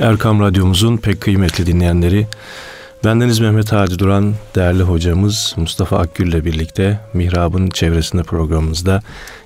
[0.00, 2.26] Erkam Radyomuzun pek kıymetli dinleyenleri,
[3.04, 9.02] bendeniz Mehmet Hadi Duran, değerli hocamız Mustafa Akgül ile birlikte Mihrab'ın çevresinde programımızda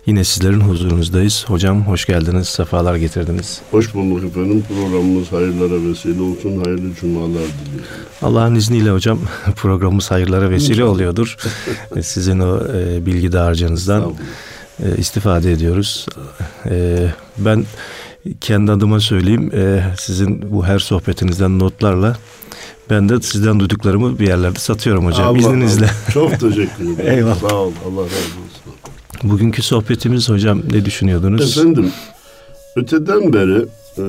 [0.06, 1.44] yine sizlerin huzurunuzdayız.
[1.48, 3.60] Hocam hoş geldiniz, sefalar getirdiniz.
[3.70, 4.64] Hoş bulduk efendim.
[4.68, 7.86] Programımız hayırlara vesile olsun, hayırlı cumalar diliyorum.
[8.22, 9.18] Allah'ın izniyle hocam
[9.56, 11.36] programımız hayırlara vesile oluyordur.
[12.02, 14.12] Sizin o e, bilgi dağarcığınızdan
[14.84, 16.06] e, istifade ediyoruz.
[16.66, 17.06] E,
[17.38, 17.64] ben
[18.40, 19.50] kendi adıma söyleyeyim.
[19.54, 22.16] E, sizin bu her sohbetinizden notlarla
[22.90, 25.26] ben de sizden duyduklarımı bir yerlerde satıyorum hocam.
[25.26, 25.84] Allah İzninizle.
[25.84, 26.12] Allah.
[26.12, 26.96] Çok teşekkür ederim.
[27.18, 27.50] Eyvallah.
[27.50, 27.72] Sağ ol.
[27.86, 28.72] Allah razı olsun.
[29.22, 31.58] Bugünkü sohbetimiz hocam ne düşünüyordunuz?
[31.58, 31.92] Efendim
[32.76, 33.66] öteden beri
[33.98, 34.04] e,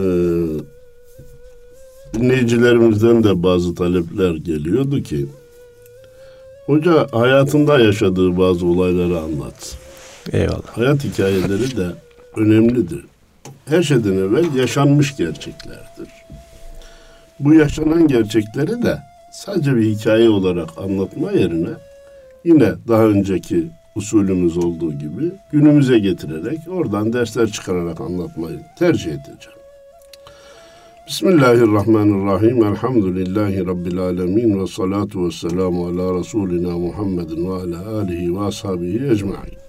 [2.14, 5.26] dinleyicilerimizden de bazı talepler geliyordu ki
[6.66, 9.78] hoca hayatında yaşadığı bazı olayları anlat.
[10.32, 10.78] Eyvallah.
[10.78, 11.88] Hayat hikayeleri de
[12.36, 13.06] önemlidir
[13.66, 16.08] her şeyden evvel yaşanmış gerçeklerdir.
[17.40, 19.00] Bu yaşanan gerçekleri de
[19.32, 21.70] sadece bir hikaye olarak anlatma yerine
[22.44, 29.58] yine daha önceki usulümüz olduğu gibi günümüze getirerek oradan dersler çıkararak anlatmayı tercih edeceğim.
[31.08, 32.64] Bismillahirrahmanirrahim.
[32.64, 39.10] Elhamdülillahi Rabbil alemin ve salatu ve selamu ala Resulina Muhammedin ve ala alihi ve ashabihi
[39.12, 39.63] ecma'in.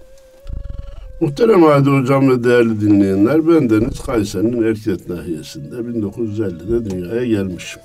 [1.20, 7.82] Muhterem Hadi Hocam ve değerli dinleyenler, ben Deniz Kayseri'nin Erket nahiyesinde 1950'de dünyaya gelmişim.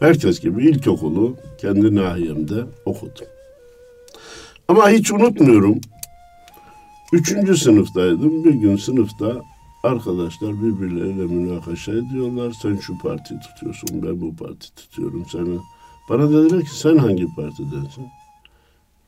[0.00, 3.26] Herkes gibi ilkokulu kendi nahiyemde okudum.
[4.68, 5.80] Ama hiç unutmuyorum,
[7.12, 8.44] üçüncü sınıftaydım.
[8.44, 9.42] Bir gün sınıfta
[9.84, 12.52] arkadaşlar birbirleriyle münakaşa ediyorlar.
[12.62, 15.26] Sen şu parti tutuyorsun, ben bu parti tutuyorum.
[15.32, 15.60] Sana.
[16.10, 18.06] Bana dediler ki sen hangi partidensin?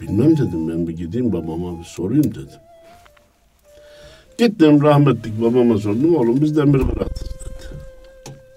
[0.00, 2.60] Bilmem dedim ben bir gideyim babama bir sorayım dedim.
[4.38, 7.78] Gittim rahmetlik babama sordum oğlum biz demokratız dedi.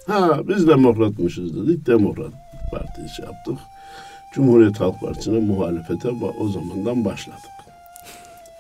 [0.08, 2.31] Ha biz demokratmışız dedik demokrat
[2.71, 3.58] partisi yaptık.
[4.33, 7.39] Cumhuriyet Halk Partisi'ne muhalefete o zamandan başladık.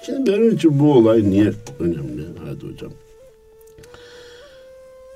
[0.05, 2.91] Şimdi benim için bu olay niye önemli hadi hocam?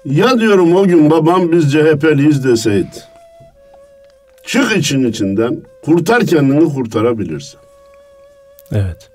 [0.05, 3.03] Ya diyorum o gün babam biz CHP'liyiz deseydi.
[4.45, 7.59] Çık için içinden kurtar kendini kurtarabilirsin.
[8.71, 9.09] Evet.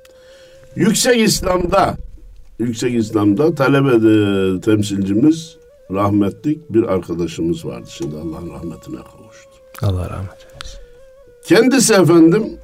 [0.76, 1.96] Yüksek İslam'da
[2.58, 5.56] Yüksek İslam'da talebe de, temsilcimiz
[5.90, 7.86] rahmetlik bir arkadaşımız vardı.
[7.88, 9.50] Şimdi Allah'ın rahmetine kavuştu.
[9.82, 10.80] Allah rahmet eylesin.
[11.44, 12.58] Kendisi efendim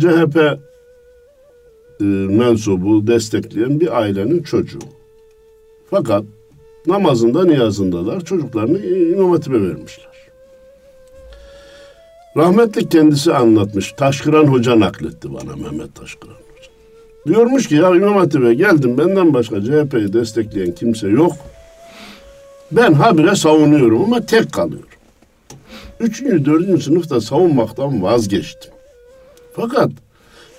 [0.00, 0.36] CHP
[2.00, 4.78] e, mensubu destekleyen bir ailenin çocuğu.
[5.90, 6.24] Fakat
[6.86, 8.24] namazında niyazındalar.
[8.24, 10.13] Çocuklarını İmam Hatip'e vermişler.
[12.36, 13.92] Rahmetli kendisi anlatmış.
[13.92, 16.70] Taşkıran Hoca nakletti bana Mehmet Taşkıran Hoca.
[17.26, 21.32] Diyormuş ki ya İmam Hatip'e geldim benden başka CHP'yi destekleyen kimse yok.
[22.72, 24.88] Ben habire savunuyorum ama tek kalıyorum.
[26.00, 28.72] Üçüncü, dördüncü sınıfta savunmaktan vazgeçtim.
[29.56, 29.90] Fakat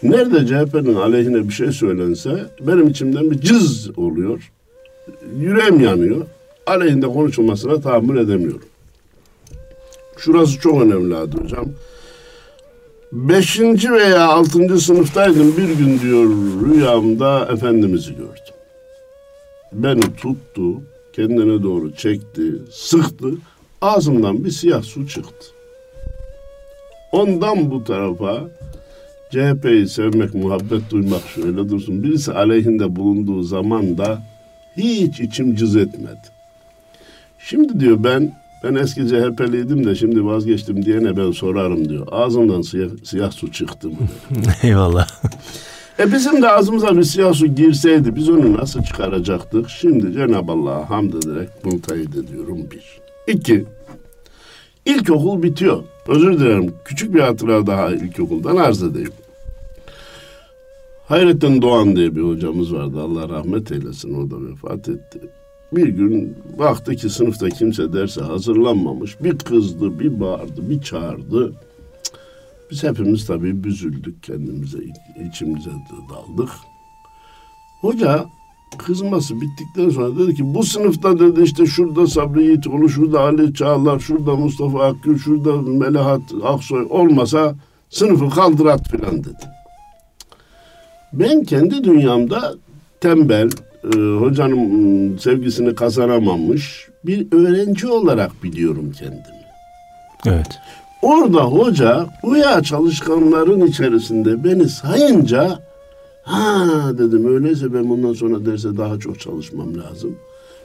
[0.04, 4.52] nerede CHP'nin aleyhine bir şey söylense benim içimden bir cız oluyor.
[5.38, 6.26] Yüreğim yanıyor.
[6.68, 8.68] Aleyhinde konuşulmasına tahammül edemiyorum.
[10.18, 11.66] Şurası çok önemli hadi hocam.
[13.12, 16.30] Beşinci veya altıncı sınıftaydım bir gün diyor
[16.66, 18.56] rüyamda Efendimiz'i gördüm.
[19.74, 20.82] Beni tuttu,
[21.14, 23.28] kendine doğru çekti, sıktı.
[23.82, 25.46] Ağzımdan bir siyah su çıktı.
[27.12, 28.44] Ondan bu tarafa
[29.32, 32.04] CHP'yi sevmek, muhabbet duymak şöyle dursun.
[32.04, 34.24] Birisi aleyhinde bulunduğu zaman da
[34.78, 36.28] hiç içim cız etmedi.
[37.40, 42.08] Şimdi diyor ben ben eski CHP'liydim de şimdi vazgeçtim diyene ben sorarım diyor.
[42.12, 43.96] Ağzından siyah, siyah su çıktı mı?
[44.64, 45.08] Eyvallah.
[46.00, 49.70] E bizim de ağzımıza bir siyah su girseydi biz onu nasıl çıkaracaktık?
[49.70, 53.02] Şimdi Cenab-ı Allah'a hamd ederek bunu tayit ediyorum bir.
[53.34, 53.66] İki,
[54.86, 55.84] ilkokul bitiyor.
[56.08, 59.12] Özür dilerim küçük bir hatıra daha ilkokuldan arz edeyim.
[61.08, 63.02] Hayrettin Doğan diye bir hocamız vardı.
[63.02, 64.14] Allah rahmet eylesin.
[64.14, 65.20] O da vefat etti.
[65.76, 69.24] Bir gün baktı ki sınıfta kimse derse hazırlanmamış.
[69.24, 71.54] Bir kızdı, bir bağırdı, bir çağırdı.
[72.72, 74.78] Biz hepimiz tabii büzüldük kendimize,
[75.30, 75.70] içimize
[76.10, 76.50] daldık.
[77.82, 78.26] Hoca
[78.78, 84.00] kızması bittikten sonra dedi ki bu sınıfta dedi işte şurada Sabri Yiğitoğlu, şurada Ali Çağlar,
[84.00, 87.56] şurada Mustafa Akgül, şurada Melahat Aksoy olmasa
[87.90, 89.46] sınıfı kaldırat filan dedi.
[91.14, 92.56] Ben kendi dünyamda
[93.02, 93.50] tembel,
[93.94, 99.46] e, hocanın sevgisini kazanamamış bir öğrenci olarak biliyorum kendimi.
[100.26, 100.60] Evet.
[101.02, 105.60] Orada hoca uya çalışkanların içerisinde beni sayınca
[106.24, 106.68] ha
[106.98, 110.16] dedim öyleyse ben bundan sonra derse daha çok çalışmam lazım.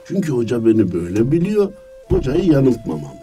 [0.05, 1.73] Çünkü hoca beni böyle biliyor.
[2.09, 3.20] Hocayı yanıltmamam.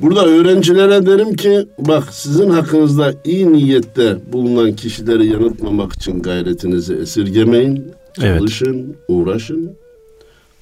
[0.00, 7.84] Burada öğrencilere derim ki bak sizin hakkınızda iyi niyette bulunan kişileri yanıltmamak için gayretinizi esirgemeyin.
[8.22, 8.38] Evet.
[8.38, 9.70] Çalışın, uğraşın.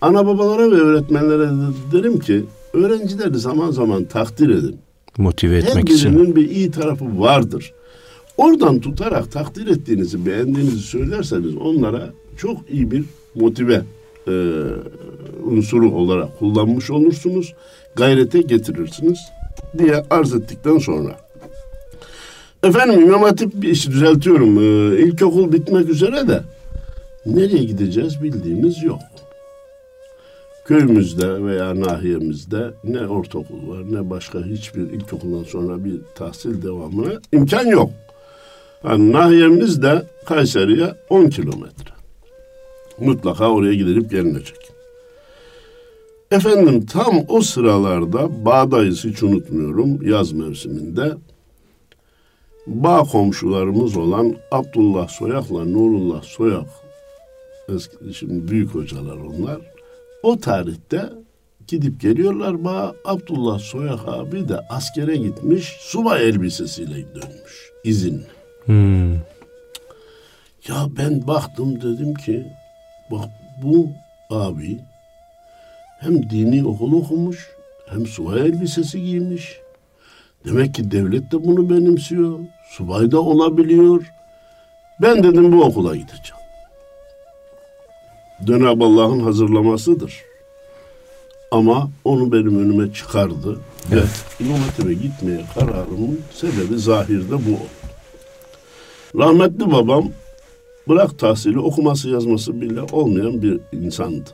[0.00, 1.52] Ana babalara ve öğretmenlere de
[1.92, 4.76] derim ki öğrencileri zaman zaman takdir edin.
[5.18, 6.12] Motive Her etmek için.
[6.12, 7.72] birinin bir iyi tarafı vardır.
[8.36, 13.04] Oradan tutarak takdir ettiğinizi, beğendiğinizi söylerseniz onlara çok iyi bir
[13.34, 13.82] motive
[14.28, 14.32] e,
[15.44, 17.54] unsuru olarak kullanmış olursunuz.
[17.96, 19.18] Gayrete getirirsiniz
[19.78, 21.16] diye arz ettikten sonra.
[22.62, 24.58] Efendim İmam Hatip işi düzeltiyorum.
[24.58, 26.42] E, ilkokul bitmek üzere de
[27.26, 29.00] nereye gideceğiz bildiğimiz yok.
[30.64, 37.66] Köyümüzde veya nahiyemizde ne ortaokul var ne başka hiçbir ilkokuldan sonra bir tahsil devamına imkan
[37.66, 37.90] yok.
[38.84, 41.95] Yani nahiyemiz de Kayseri'ye 10 kilometre.
[43.00, 44.76] Mutlaka oraya gidilip gelinecek.
[46.30, 51.14] Efendim tam o sıralarda bağdayız hiç unutmuyorum yaz mevsiminde
[52.66, 56.68] bağ komşularımız olan Abdullah Soyak'la Nurullah Soyak
[57.74, 59.58] eski, şimdi büyük hocalar onlar
[60.22, 61.12] o tarihte
[61.68, 68.26] gidip geliyorlar bağ Abdullah Soyak abi de askere gitmiş subay elbisesiyle dönmüş izinli.
[68.64, 69.14] Hmm.
[70.68, 72.46] Ya ben baktım dedim ki
[73.10, 73.30] bak
[73.62, 73.88] bu
[74.30, 74.78] abi
[76.00, 77.48] hem dini okul okumuş
[77.88, 79.60] hem subay elbisesi giymiş.
[80.44, 82.38] Demek ki devlet de bunu benimsiyor.
[82.70, 84.12] Subay da olabiliyor.
[85.02, 86.42] Ben dedim bu okula gideceğim.
[88.44, 90.22] Cenab-ı Allah'ın hazırlamasıdır.
[91.50, 93.60] Ama onu benim önüme çıkardı.
[93.92, 94.24] Evet.
[94.40, 94.60] Ve İmam
[95.02, 97.86] gitmeye kararımın sebebi zahirde bu oldu.
[99.16, 100.10] Rahmetli babam
[100.88, 104.30] bırak tahsili okuması yazması bile olmayan bir insandı.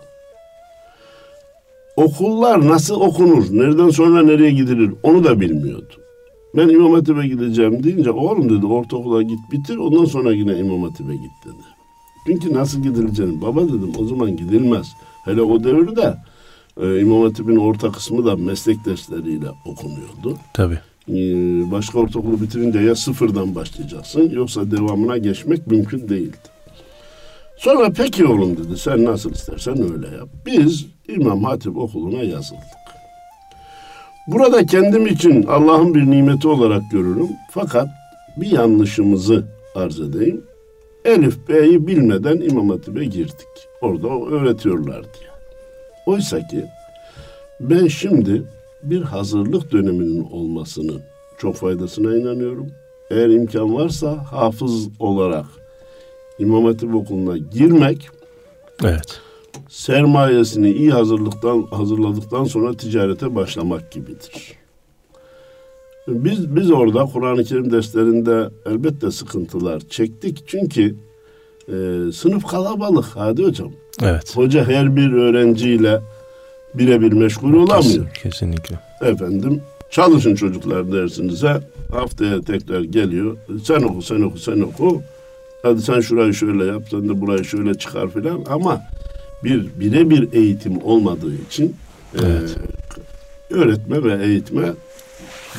[1.96, 5.94] Okullar nasıl okunur, nereden sonra nereye gidilir onu da bilmiyordu.
[6.56, 11.14] Ben İmam Hatip'e gideceğim deyince oğlum dedi ortaokula git bitir ondan sonra yine İmam Hatip'e
[11.14, 11.62] git dedi.
[12.26, 14.92] Çünkü nasıl gidileceğini baba dedim o zaman gidilmez.
[15.24, 16.16] Hele o devirde
[16.80, 20.38] e, İmam Hatip'in orta kısmı da meslek dersleriyle okunuyordu.
[20.54, 20.78] Tabii.
[21.08, 21.12] Ee,
[21.70, 26.36] başka ortaokulu bitirince ya sıfırdan başlayacaksın yoksa devamına geçmek mümkün değildi.
[27.56, 30.28] Sonra peki oğlum dedi sen nasıl istersen öyle yap.
[30.46, 32.62] Biz İmam Hatip okuluna yazıldık.
[34.26, 37.28] Burada kendim için Allah'ın bir nimeti olarak görürüm.
[37.50, 37.88] Fakat
[38.36, 39.44] bir yanlışımızı
[39.74, 40.44] arz edeyim.
[41.04, 43.48] Elif B'yi bilmeden İmam Hatip'e girdik.
[43.80, 45.30] Orada öğretiyorlar diye.
[46.06, 46.64] Oysa ki
[47.60, 48.42] ben şimdi
[48.82, 51.00] bir hazırlık döneminin olmasının
[51.38, 52.66] çok faydasına inanıyorum.
[53.10, 55.46] Eğer imkan varsa hafız olarak
[56.38, 58.08] İmam Hatip okuluna girmek
[58.84, 59.20] Evet.
[59.68, 64.52] sermayesini iyi hazırlıktan hazırladıktan sonra ticarete başlamak gibidir.
[66.08, 70.96] Biz biz orada Kur'an-ı Kerim derslerinde elbette sıkıntılar çektik çünkü
[71.68, 71.72] e,
[72.12, 73.72] sınıf kalabalık hadi hocam.
[74.02, 74.36] Evet.
[74.36, 76.00] Hoca her bir öğrenciyle
[76.74, 78.06] birebir meşgul olamıyor.
[78.22, 78.78] Kesinlikle.
[79.02, 81.60] Efendim çalışın çocuklar dersinize
[81.90, 83.36] haftaya tekrar geliyor.
[83.64, 85.02] Sen oku sen oku sen oku.
[85.62, 88.82] Hadi sen şurayı şöyle yap sen de burayı şöyle çıkar filan ama
[89.44, 91.76] bir birebir eğitim olmadığı için
[92.14, 92.56] Evet.
[93.50, 94.72] e, öğretme ve eğitme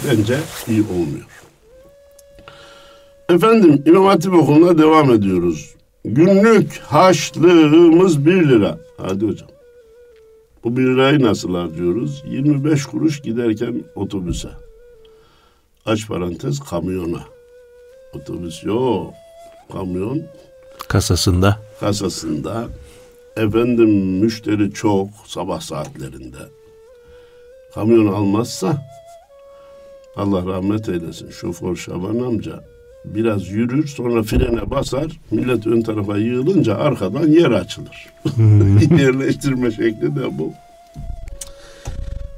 [0.10, 1.25] bence iyi olmuyor.
[3.29, 5.75] Efendim İmam Hatip Okulu'na devam ediyoruz.
[6.05, 8.77] Günlük haşlığımız bir lira.
[8.98, 9.48] Hadi hocam.
[10.63, 12.24] Bu bir lirayı nasıl harcıyoruz?
[12.27, 14.50] 25 kuruş giderken otobüse.
[15.86, 17.24] Aç parantez kamyona.
[18.13, 19.13] Otobüs yok.
[19.72, 20.22] Kamyon
[20.88, 21.60] Kasasında.
[21.79, 22.67] kasasında.
[23.38, 23.89] Efendim
[24.20, 26.38] müşteri çok sabah saatlerinde.
[27.74, 28.82] Kamyon almazsa
[30.15, 32.63] Allah rahmet eylesin şoför Şaban amca
[33.05, 38.10] biraz yürür sonra frene basar millet ön tarafa yığılınca arkadan yer açılır.
[39.00, 40.53] Yerleştirme şekli de bu.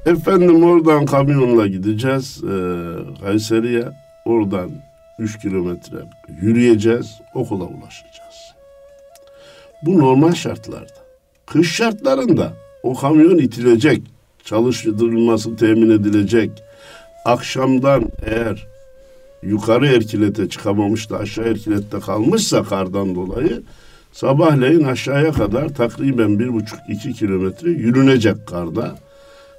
[0.06, 2.54] Efendim oradan kamyonla gideceğiz e,
[3.20, 3.84] Kayseri'ye.
[4.24, 4.70] Oradan
[5.18, 5.96] 3 kilometre
[6.40, 8.36] yürüyeceğiz, okula ulaşacağız.
[9.82, 11.06] Bu normal şartlarda.
[11.46, 14.02] Kış şartlarında o kamyon itilecek,
[14.44, 16.50] çalıştırılması temin edilecek.
[17.24, 18.66] Akşamdan eğer
[19.42, 23.62] yukarı erkilete çıkamamış da aşağı erkilette kalmışsa kardan dolayı
[24.12, 28.98] sabahleyin aşağıya kadar takriben bir buçuk iki kilometre yürünecek karda.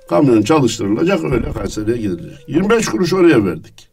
[0.09, 2.49] Kamyon çalıştırılacak öyle Kayseri'ye gidilecek.
[2.49, 3.89] 25 kuruş oraya verdik.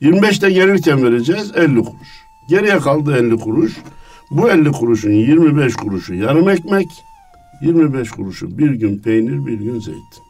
[0.00, 2.08] 25 de gelirken vereceğiz 50 kuruş.
[2.50, 3.72] Geriye kaldı 50 kuruş.
[4.30, 6.86] Bu 50 kuruşun 25 kuruşu yarım ekmek,
[7.62, 10.22] 25 kuruşu bir gün peynir bir gün zeytin.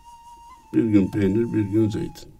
[0.74, 2.37] Bir gün peynir bir gün zeytin.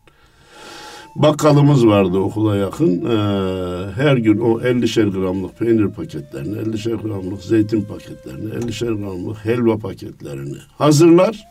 [1.17, 3.05] Bakkalımız vardı okula yakın.
[3.05, 9.77] Ee, her gün o 50'şer gramlık peynir paketlerini, 50'şer gramlık zeytin paketlerini, 50'şer gramlık helva
[9.79, 11.45] paketlerini hazırlar.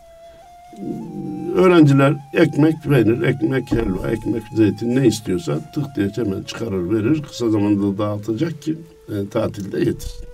[1.56, 7.22] Öğrenciler ekmek peynir, ekmek helva, ekmek zeytin ne istiyorsa tık diye hemen çıkarır verir.
[7.22, 8.76] Kısa zamanda dağıtacak ki
[9.10, 10.26] e, tatilde yetişsin.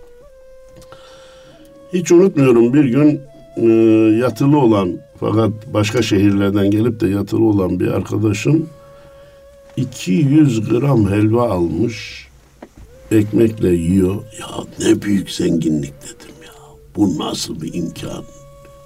[1.94, 3.22] Hiç unutmuyorum bir gün
[3.58, 3.68] e,
[4.18, 8.70] yatılı olan fakat başka şehirlerden gelip de yatılı olan bir arkadaşım
[9.78, 12.28] 200 gram helva almış
[13.12, 14.16] ekmekle yiyor.
[14.40, 14.48] Ya
[14.80, 16.54] ne büyük zenginlik dedim ya.
[16.96, 18.24] Bu nasıl bir imkan?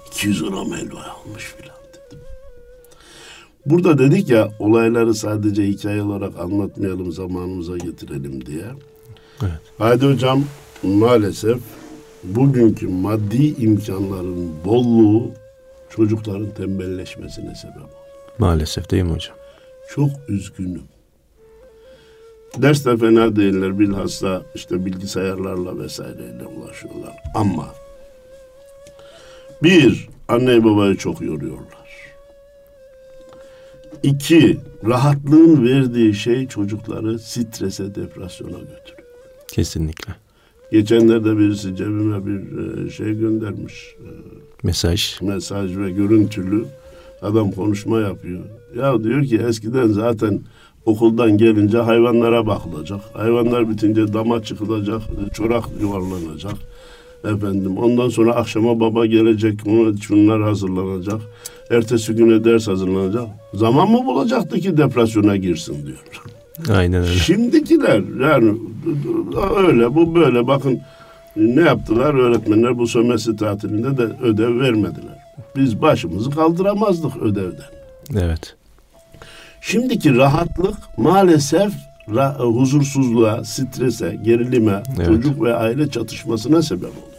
[0.08, 2.20] 200 gram helva almış filan dedim.
[3.66, 8.66] Burada dedik ya olayları sadece hikaye olarak anlatmayalım zamanımıza getirelim diye.
[9.42, 9.52] Evet.
[9.78, 10.44] Haydi hocam
[10.84, 11.60] maalesef
[12.24, 15.32] bugünkü maddi imkanların bolluğu
[15.90, 17.92] çocukların tembelleşmesine sebep oldu.
[18.38, 19.36] Maalesef değil mi hocam?
[19.90, 20.84] Çok üzgünüm.
[22.58, 27.14] Ders de fena değiller bilhassa işte bilgisayarlarla vesaireyle ulaşıyorlar.
[27.36, 27.68] Ama
[29.64, 31.88] bir, anne babayı çok yoruyorlar.
[34.04, 39.08] İki, rahatlığın verdiği şey çocukları strese, depresyona götürüyor.
[39.48, 40.14] Kesinlikle.
[40.72, 43.96] Geçenlerde birisi cebime bir e, şey göndermiş.
[44.00, 44.10] E,
[44.64, 45.22] mesaj.
[45.22, 46.66] Mesaj ve görüntülü.
[47.22, 48.44] Adam konuşma yapıyor.
[48.76, 50.40] Ya diyor ki eskiden zaten
[50.86, 53.00] okuldan gelince hayvanlara bakılacak.
[53.14, 55.02] Hayvanlar bitince dama çıkılacak,
[55.34, 56.54] çorak yuvarlanacak.
[57.24, 59.60] Efendim ondan sonra akşama baba gelecek,
[60.02, 61.22] şunlar hazırlanacak.
[61.72, 63.26] Ertesi güne ders hazırlanacak.
[63.54, 66.78] Zaman mı bulacaktı ki depresyona girsin diyor.
[66.78, 67.14] Aynen öyle.
[67.14, 68.54] Şimdikiler yani
[69.58, 70.80] öyle bu böyle bakın
[71.36, 75.18] ne yaptılar öğretmenler bu sömestr tatilinde de ödev vermediler.
[75.56, 77.77] Biz başımızı kaldıramazdık ödevden.
[78.16, 78.56] Evet.
[79.62, 81.74] Şimdiki rahatlık maalesef
[82.10, 85.08] ra- huzursuzluğa, strese, gerilime, evet.
[85.08, 87.18] çocuk ve aile çatışmasına sebep oluyor.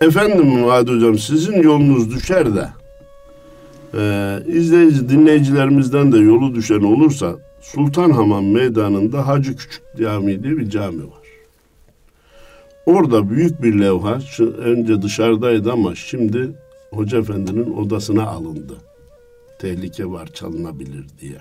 [0.00, 2.68] Efendim Muhat Hocam sizin yolunuz düşer de
[3.94, 11.02] e, izleyici dinleyicilerimizden de yolu düşen olursa Sultanhamam Meydanı'nda Hacı Küçük Cami diye bir cami
[11.02, 11.26] var.
[12.86, 14.18] Orada büyük bir levha,
[14.58, 16.50] önce dışarıdaydı ama şimdi
[16.90, 18.76] Hoca Efendi'nin odasına alındı.
[19.58, 21.38] Tehlike var çalınabilir diye.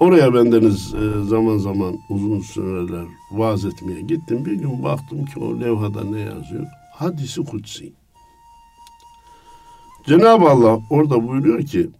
[0.00, 4.44] Oraya bendeniz e, zaman zaman uzun süreler vaaz etmeye gittim.
[4.44, 6.66] Bir gün baktım ki o levhada ne yazıyor?
[6.92, 7.92] Hadisi kutsi.
[10.06, 11.90] Cenab-ı Allah orada buyuruyor ki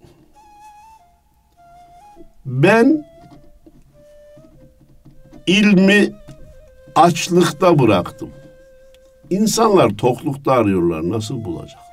[2.46, 3.04] ben
[5.46, 6.12] ilmi
[6.94, 8.30] açlıkta bıraktım.
[9.30, 11.10] İnsanlar toklukta arıyorlar.
[11.10, 11.83] Nasıl bulacaklar?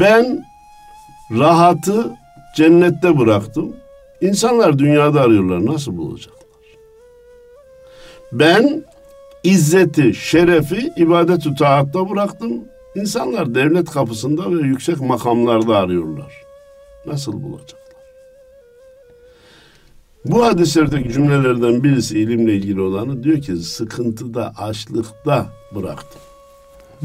[0.00, 0.44] Ben
[1.30, 2.10] rahatı
[2.56, 3.76] cennette bıraktım.
[4.20, 5.66] İnsanlar dünyada arıyorlar.
[5.66, 6.42] Nasıl bulacaklar?
[8.32, 8.84] Ben
[9.44, 12.64] izzeti, şerefi ibadet-ü taatta bıraktım.
[12.94, 16.42] İnsanlar devlet kapısında ve yüksek makamlarda arıyorlar.
[17.06, 17.82] Nasıl bulacak?
[20.24, 26.20] Bu hadislerdeki cümlelerden birisi ilimle ilgili olanı diyor ki sıkıntıda, açlıkta bıraktım.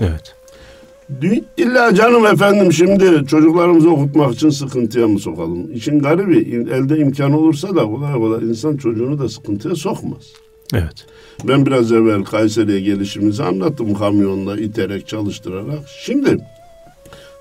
[0.01, 0.35] Evet.
[1.57, 5.71] İlla canım efendim şimdi çocuklarımızı okutmak için sıkıntıya mı sokalım?
[5.73, 6.37] İşin garibi
[6.71, 10.33] elde imkan olursa da kolay kolay insan çocuğunu da sıkıntıya sokmaz.
[10.73, 11.05] Evet.
[11.43, 15.79] Ben biraz evvel Kayseri'ye gelişimizi anlattım kamyonla iterek çalıştırarak.
[16.01, 16.37] Şimdi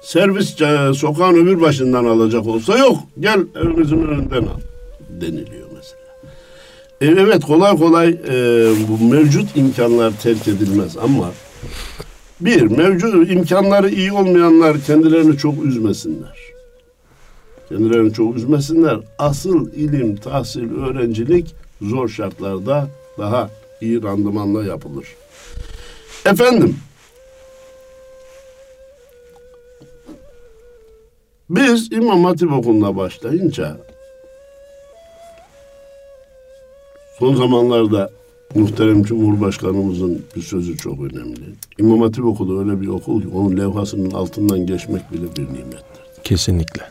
[0.02, 4.60] servis e, sokağın öbür başından alacak olsa yok gel evimizin önünden al
[5.20, 5.66] deniliyor.
[7.00, 8.34] E, evet kolay kolay e,
[8.88, 11.30] bu mevcut imkanlar terk edilmez ama
[12.40, 16.38] bir mevcut imkanları iyi olmayanlar kendilerini çok üzmesinler.
[17.68, 19.00] Kendilerini çok üzmesinler.
[19.18, 22.88] Asıl ilim, tahsil, öğrencilik zor şartlarda
[23.18, 23.50] daha
[23.80, 25.06] iyi randımanla yapılır.
[26.26, 26.76] Efendim,
[31.50, 33.76] biz İmam Hatip Okulu'na başlayınca
[37.18, 38.10] Son zamanlarda
[38.54, 41.44] muhterem Cumhurbaşkanımızın bir sözü çok önemli.
[41.78, 46.02] İmam Hatip Okulu öyle bir okul ki onun levhasının altından geçmek bile bir nimettir.
[46.24, 46.82] Kesinlikle.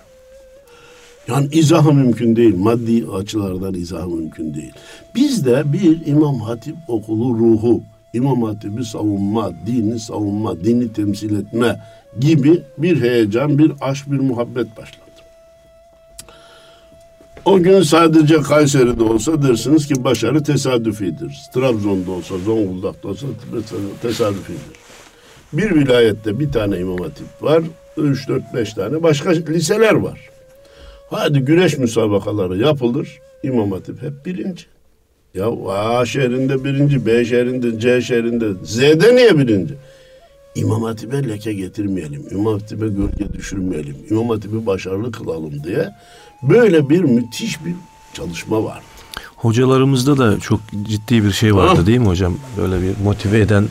[1.27, 2.55] Yani izahı mümkün değil.
[2.57, 4.73] Maddi açılardan izahı mümkün değil.
[5.15, 7.81] Bizde bir İmam Hatip Okulu ruhu,
[8.13, 11.81] İmam Hatip'i savunma, dini savunma, dini temsil etme
[12.19, 15.04] gibi bir heyecan, bir aşk, bir muhabbet başladı.
[17.45, 21.37] O gün sadece Kayseri'de olsa dersiniz ki başarı tesadüfidir.
[21.53, 23.27] Trabzon'da olsa, Zonguldak'ta olsa
[24.01, 24.59] tesadüfidir.
[25.53, 27.63] Bir vilayette bir tane imam hatip var.
[27.97, 30.29] Üç, dört, beş tane başka liseler var.
[31.09, 33.19] Hadi güreş müsabakaları yapılır.
[33.43, 34.65] İmam hatip hep birinci.
[35.33, 39.73] Ya A şehrinde birinci, B şehrinde, C şehrinde, Z'de niye birinci?
[40.55, 45.89] İmam Hatip'e leke getirmeyelim, İmam Hatip'e gölge düşürmeyelim, İmam Hatip'i başarılı kılalım diye
[46.43, 47.75] böyle bir müthiş bir
[48.13, 48.81] çalışma var.
[49.35, 51.87] Hocalarımızda da çok ciddi bir şey vardı ha.
[51.87, 52.37] değil mi hocam?
[52.57, 53.67] Böyle bir motive eden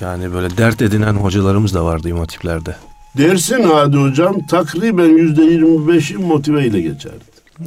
[0.00, 2.76] yani böyle dert edinen hocalarımız da vardı İmam Hatip'lerde.
[3.18, 7.24] Dersin Hadi hocam takriben yüzde yirmi beşi motive ile geçerdi.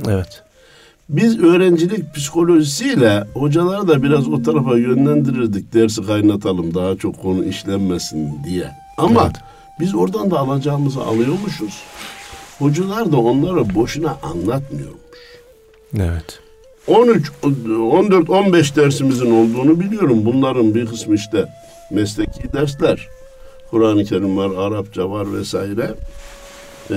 [0.08, 0.44] Evet.
[1.10, 5.74] Biz öğrencilik psikolojisiyle hocaları da biraz o tarafa yönlendirirdik.
[5.74, 8.72] Dersi kaynatalım daha çok konu işlenmesin diye.
[8.98, 9.36] Ama evet.
[9.80, 11.74] biz oradan da alacağımızı alıyormuşuz.
[12.60, 14.98] Hocalar da onlara boşuna anlatmıyormuş.
[15.96, 16.40] Evet.
[16.88, 17.32] 13,
[17.92, 20.26] 14, 15 dersimizin olduğunu biliyorum.
[20.26, 21.46] Bunların bir kısmı işte
[21.92, 23.08] mesleki dersler.
[23.72, 25.92] Kur'an-ı Kerim var, Arapça var vesaire.
[26.90, 26.96] E,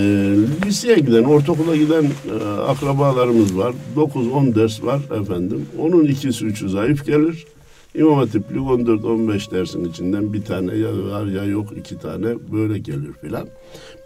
[0.67, 3.75] liseye giden, ortaokula giden e, akrabalarımız var.
[3.97, 5.67] 9-10 ders var efendim.
[5.79, 7.47] Onun ikisi üçü zayıf gelir.
[7.94, 13.12] İmam Hatiplik 14-15 dersin içinden bir tane ya var ya yok iki tane böyle gelir
[13.20, 13.49] filan.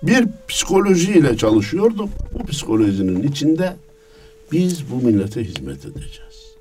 [0.03, 2.09] Bir psikolojiyle çalışıyorduk.
[2.33, 3.77] Bu psikolojinin içinde
[4.53, 6.55] biz bu millete hizmet edeceğiz.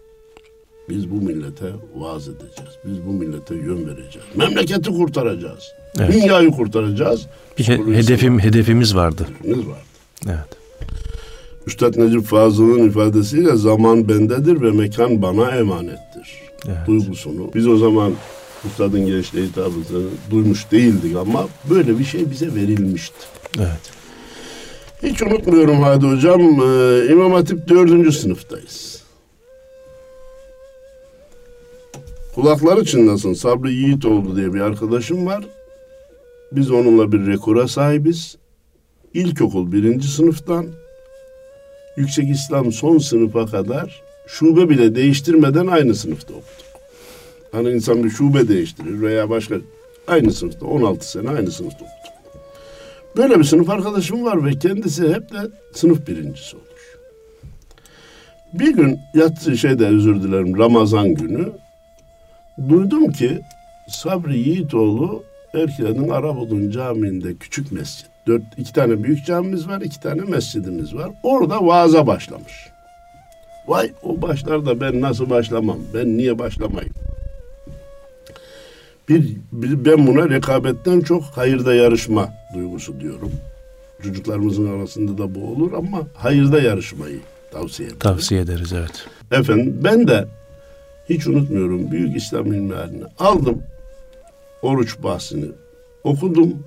[0.89, 2.71] Biz bu millete vaaz edeceğiz.
[2.85, 4.27] Biz bu millete yön vereceğiz.
[4.35, 5.63] Memleketi kurtaracağız.
[5.99, 6.13] Evet.
[6.13, 7.27] Dünyayı kurtaracağız.
[7.59, 9.27] Bir he- hedefim hedefimiz vardı.
[9.41, 9.79] Hedefimiz vardı.
[10.27, 10.57] Evet.
[11.67, 16.12] Üstad Necip Fazıl'ın ifadesiyle zaman bendedir ve mekan bana emanettir.
[16.67, 16.87] Evet.
[16.87, 17.51] Duygusunu.
[17.55, 18.13] Biz o zaman
[18.65, 23.15] Üstad'ın gençliğe hitabını duymuş değildik ama böyle bir şey bize verilmişti.
[23.57, 23.91] Evet.
[25.03, 26.41] Hiç unutmuyorum Hadi Hocam.
[26.41, 29.03] Ee, İmam Hatip dördüncü sınıftayız.
[32.35, 35.45] Kulakları çınlasın Sabri Yiğit oldu diye bir arkadaşım var.
[36.51, 38.37] Biz onunla bir rekora sahibiz.
[39.13, 40.67] İlkokul birinci sınıftan
[41.97, 46.79] Yüksek İslam son sınıfa kadar şube bile değiştirmeden aynı sınıfta okuduk.
[47.51, 49.55] Hani insan bir şube değiştirir veya başka
[50.07, 52.13] aynı sınıfta 16 sene aynı sınıfta okuduk.
[53.17, 55.37] Böyle bir sınıf arkadaşım var ve kendisi hep de
[55.73, 56.63] sınıf birincisi olur.
[58.53, 61.51] Bir gün yatsı şeyde özür dilerim Ramazan günü
[62.69, 63.41] duydum ki
[63.89, 68.05] Sabri Yiğitoğlu Erkile'nin Arabudun Camii'nde küçük mescit.
[68.27, 71.11] Dört, iki tane büyük camimiz var, iki tane mescidimiz var.
[71.23, 72.72] Orada vaaza başlamış.
[73.67, 75.77] Vay o başlar da ben nasıl başlamam?
[75.93, 76.93] Ben niye başlamayayım?
[79.09, 83.31] Bir, bir ben buna rekabetten çok hayırda yarışma duygusu diyorum.
[84.03, 87.19] Çocuklarımızın arasında da bu olur ama hayırda yarışmayı
[87.51, 87.99] tavsiye ederiz.
[87.99, 89.05] Tavsiye ederiz evet.
[89.31, 90.27] Efendim ben de
[91.09, 92.73] hiç unutmuyorum büyük İslam ilmi
[93.19, 93.63] aldım
[94.61, 95.45] oruç bahsini
[96.03, 96.63] okudum.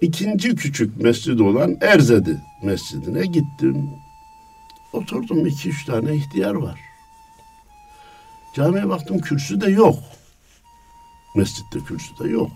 [0.00, 3.76] İkinci küçük mescid olan Erzedi mescidine gittim.
[4.94, 6.80] Oturdum iki üç tane ihtiyar var.
[8.54, 9.98] Camiye baktım kürsü de yok.
[11.36, 12.50] Mescitte kürsü de yok.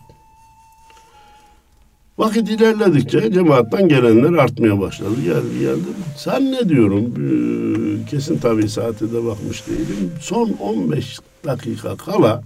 [2.18, 5.14] Vakit ilerledikçe cemaatten gelenler artmaya başladı.
[5.24, 5.86] Geldi geldi.
[6.16, 7.04] Sen ne diyorum?
[7.04, 10.12] Ee, kesin tabii saate de bakmış değilim.
[10.20, 12.42] Son 15 dakika kala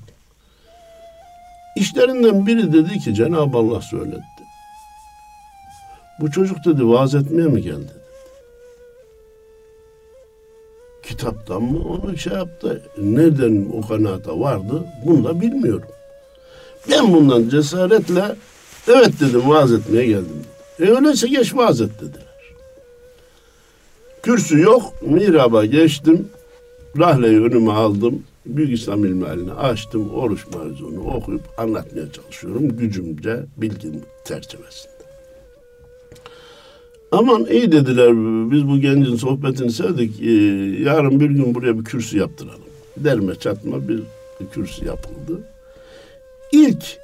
[1.76, 4.42] İşlerinden biri dedi ki Cenab-ı Allah söyletti.
[6.20, 8.01] Bu çocuk dedi vaaz etmeye mi geldi?
[11.02, 12.82] Kitaptan mı onu şey yaptı?
[12.98, 14.84] Nereden o kanaata vardı?
[15.06, 15.88] Bunu da bilmiyorum.
[16.90, 18.36] Ben bundan cesaretle
[18.88, 20.44] evet dedim vaaz etmeye geldim.
[20.80, 22.32] E öyleyse geç vaaz et dediler.
[24.22, 26.28] Kürsü yok, miraba geçtim.
[26.98, 28.22] Rahleyi önüme aldım.
[28.46, 30.14] Büyük İslam ilmi açtım.
[30.14, 32.76] Oruç mevzunu okuyup anlatmaya çalışıyorum.
[32.76, 34.91] Gücümce bilgim çerçevesinde.
[37.12, 38.10] Aman iyi dediler
[38.50, 40.22] biz bu gencin sohbetini sevdik.
[40.22, 40.30] Ee,
[40.82, 42.60] yarın bir gün buraya bir kürsü yaptıralım.
[42.96, 44.02] Derme çatma bir,
[44.52, 45.40] kürsü yapıldı.
[46.52, 46.98] İlk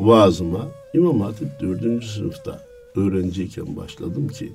[0.00, 4.52] vaazıma İmam Hatip dördüncü sınıfta öğrenciyken başladım ki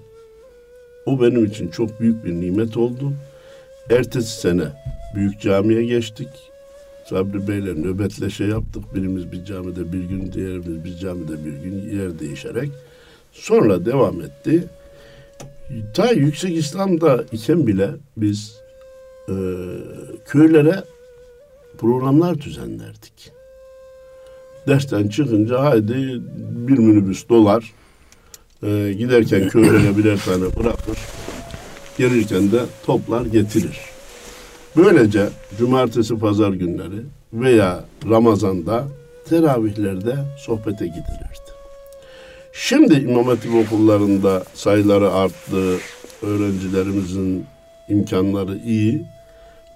[1.06, 3.14] o benim için çok büyük bir nimet oldu.
[3.90, 4.68] Ertesi sene
[5.16, 6.30] büyük camiye geçtik.
[7.10, 8.84] Sabri Bey'le nöbetleşe yaptık.
[8.96, 12.70] Birimiz bir camide bir gün, diğerimiz bir camide bir gün yer değişerek.
[13.32, 14.68] Sonra devam etti.
[15.94, 18.56] Ta Yüksek İslam'da iken bile biz
[19.30, 19.36] e,
[20.26, 20.84] köylere
[21.78, 23.32] programlar düzenlerdik.
[24.68, 26.22] Dersten çıkınca haydi
[26.68, 27.74] bir minibüs dolar.
[28.64, 30.98] E, giderken köylere birer tane bırakır.
[31.98, 33.80] gelirken de toplar getirir.
[34.78, 37.02] Böylece cumartesi pazar günleri
[37.34, 38.88] veya Ramazan'da
[39.30, 41.45] teravihlerde sohbete gidilirdi.
[42.58, 45.78] Şimdi İmam Hatip okullarında sayıları arttı,
[46.22, 47.46] öğrencilerimizin
[47.90, 49.06] imkanları iyi.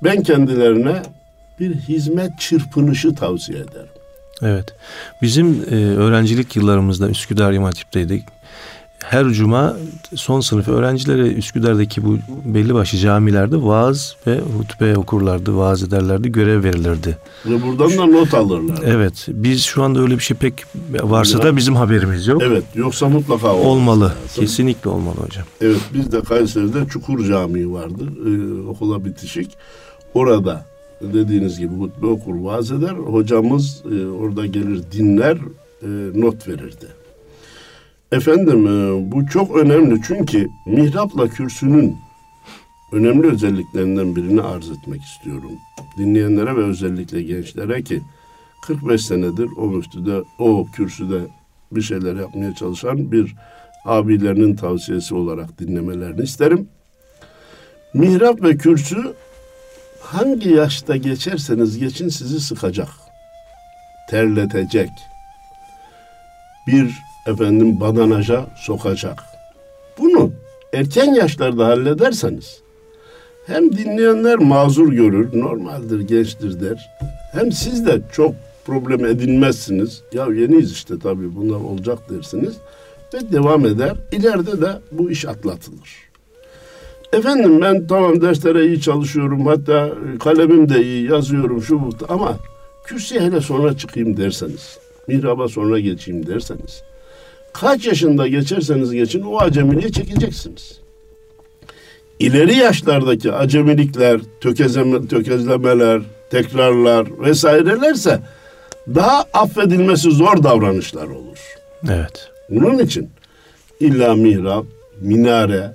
[0.03, 1.01] Ben kendilerine
[1.59, 3.89] bir hizmet çırpınışı tavsiye ederim.
[4.41, 4.75] Evet.
[5.21, 8.23] Bizim e, öğrencilik yıllarımızda Üsküdar İmam Hatip'teydik
[9.03, 9.77] her cuma
[10.15, 16.63] son sınıf öğrencileri Üsküdar'daki bu belli başlı camilerde vaaz ve hutbe okurlardı, vaaz ederlerdi, görev
[16.63, 17.17] verilirdi.
[17.45, 18.79] Ve buradan da not alırlar.
[18.85, 19.25] Evet.
[19.27, 20.53] Biz şu anda öyle bir şey pek
[21.01, 22.41] varsa ya, da bizim haberimiz yok.
[22.45, 22.63] Evet.
[22.75, 24.03] Yoksa mutlaka olmalı.
[24.03, 24.15] Lazım.
[24.35, 25.45] Kesinlikle olmalı hocam.
[25.61, 25.81] Evet.
[25.93, 28.03] Bizde Kayseri'de Çukur Camii vardı.
[28.25, 29.57] Ee, okula bitişik.
[30.13, 30.65] Orada
[31.01, 32.91] dediğiniz gibi hutbe okur, vaaz eder.
[32.91, 35.37] Hocamız e, orada gelir dinler,
[35.81, 36.98] e, not verirdi.
[38.11, 41.97] Efendim e, bu çok önemli çünkü mihrapla kürsünün
[42.91, 45.51] önemli özelliklerinden birini arz etmek istiyorum.
[45.97, 48.01] Dinleyenlere ve özellikle gençlere ki
[48.61, 51.19] 45 senedir o müftüde, o kürsüde
[51.71, 53.35] bir şeyler yapmaya çalışan bir
[53.85, 56.67] abilerinin tavsiyesi olarak dinlemelerini isterim.
[57.93, 59.13] Mihrap ve kürsü
[60.01, 62.89] hangi yaşta geçerseniz geçin sizi sıkacak,
[64.09, 64.89] terletecek.
[66.67, 69.19] Bir efendim badanaja sokacak.
[69.99, 70.31] Bunu
[70.73, 72.61] erken yaşlarda hallederseniz
[73.49, 76.89] hem dinleyenler mazur görür, normaldir, gençtir der.
[77.31, 80.01] Hem siz de çok problem edinmezsiniz.
[80.13, 82.53] Ya yeniyiz işte tabii bunlar olacak dersiniz.
[83.13, 83.93] Ve devam eder.
[84.11, 86.09] İleride de bu iş atlatılır.
[87.13, 89.45] Efendim ben tamam derslere iyi çalışıyorum.
[89.45, 89.89] Hatta
[90.19, 91.89] kalemim de iyi yazıyorum şu bu.
[92.09, 92.37] Ama
[92.85, 94.77] kürsüye hele sonra çıkayım derseniz.
[95.07, 96.83] Mihraba sonra geçeyim derseniz
[97.53, 100.79] kaç yaşında geçerseniz geçin o acemiliği çekeceksiniz.
[102.19, 108.19] İleri yaşlardaki acemilikler, tökezleme, tökezlemeler, tekrarlar vesairelerse
[108.95, 111.37] daha affedilmesi zor davranışlar olur.
[111.89, 112.29] Evet.
[112.49, 113.09] Bunun için
[113.79, 114.65] illa mihrap,
[115.01, 115.71] minare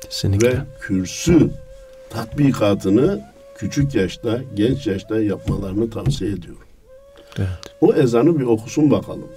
[0.00, 0.48] Kesinlikle.
[0.48, 1.50] ve kürsü
[2.10, 3.20] tatbikatını
[3.56, 6.66] küçük yaşta, genç yaşta yapmalarını tavsiye ediyorum.
[7.38, 7.48] Evet.
[7.80, 9.28] O ezanı bir okusun bakalım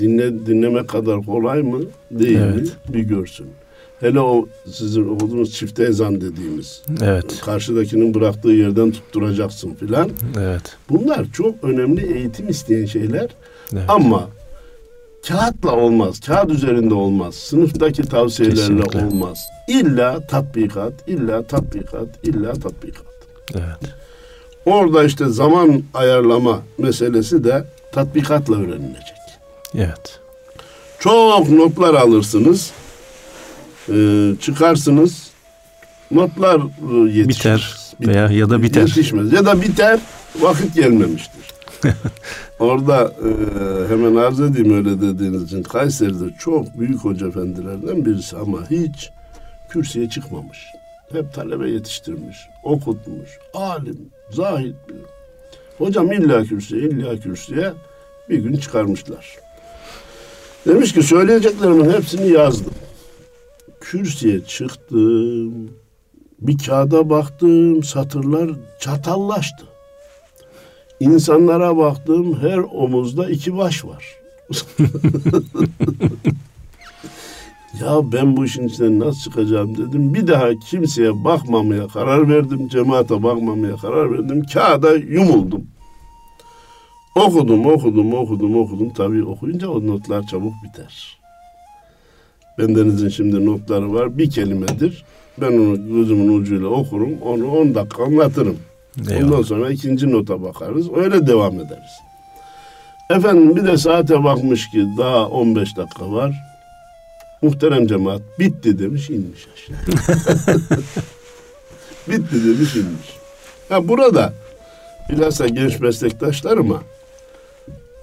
[0.00, 2.62] dinle, dinlemek kadar kolay mı değil evet.
[2.62, 3.46] mi bir görsün.
[4.00, 6.82] Hele o sizin okuduğunuz çifte ezan dediğimiz.
[7.02, 7.40] Evet.
[7.44, 10.10] Karşıdakinin bıraktığı yerden tutturacaksın filan.
[10.38, 10.62] Evet.
[10.90, 13.28] Bunlar çok önemli eğitim isteyen şeyler.
[13.72, 13.84] Evet.
[13.88, 14.28] Ama
[15.28, 16.20] kağıtla olmaz.
[16.20, 17.34] Kağıt üzerinde olmaz.
[17.34, 19.04] Sınıftaki tavsiyelerle Kesinlikle.
[19.04, 19.38] olmaz.
[19.68, 23.06] İlla tatbikat, illa tatbikat, illa tatbikat.
[23.54, 23.94] Evet.
[24.66, 29.19] Orada işte zaman ayarlama meselesi de tatbikatla öğrenilecek.
[29.74, 30.20] Evet.
[30.98, 32.72] Çok notlar alırsınız.
[33.88, 35.30] Ee, çıkarsınız.
[36.10, 37.28] Notlar e, yetişmez.
[37.28, 38.80] Biter veya ya da biter.
[38.80, 39.32] Yetişmez.
[39.32, 40.00] Ya da biter
[40.40, 41.40] vakit gelmemiştir.
[42.58, 43.28] Orada e,
[43.88, 49.10] hemen arz edeyim öyle dediğiniz için Kayseri'de çok büyük hoca efendilerden birisi ama hiç
[49.68, 50.58] kürsüye çıkmamış.
[51.12, 53.98] Hep talebe yetiştirmiş, okutmuş, alim,
[54.30, 54.74] zahid.
[55.78, 57.72] Hocam illa kürsüye, illa kürsüye
[58.28, 59.36] bir gün çıkarmışlar.
[60.66, 62.72] Demiş ki söyleyeceklerimin hepsini yazdım.
[63.80, 65.70] Kürsüye çıktım.
[66.40, 67.82] Bir kağıda baktım.
[67.82, 69.64] Satırlar çatallaştı.
[71.00, 72.38] İnsanlara baktım.
[72.40, 74.04] Her omuzda iki baş var.
[77.80, 80.14] ya ben bu işin içinden nasıl çıkacağım dedim.
[80.14, 82.68] Bir daha kimseye bakmamaya karar verdim.
[82.68, 84.42] Cemaate bakmamaya karar verdim.
[84.54, 85.66] Kağıda yumuldum.
[87.20, 88.90] Okudum, okudum, okudum, okudum.
[88.90, 91.18] Tabii okuyunca o notlar çabuk biter.
[92.58, 94.18] Bendenizin şimdi notları var.
[94.18, 95.04] Bir kelimedir.
[95.40, 97.18] Ben onu gözümün ucuyla okurum.
[97.22, 98.58] Onu on dakika anlatırım.
[99.10, 99.24] Eyvallah.
[99.24, 100.86] Ondan sonra ikinci nota bakarız.
[100.94, 102.00] Öyle devam ederiz.
[103.10, 106.34] Efendim bir de saate bakmış ki daha 15 dakika var.
[107.42, 109.76] Muhterem cemaat bitti demiş inmiş aşağı.
[112.08, 113.16] bitti demiş inmiş.
[113.68, 114.32] Ha burada
[115.10, 116.82] bilhassa genç meslektaşlarıma